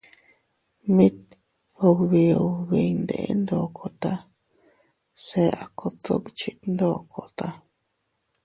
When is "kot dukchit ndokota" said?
5.77-7.47